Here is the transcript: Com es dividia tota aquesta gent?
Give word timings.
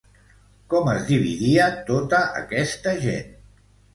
Com 0.73 0.87
es 0.93 1.03
dividia 1.09 1.67
tota 1.89 2.21
aquesta 2.41 2.97
gent? 3.07 3.31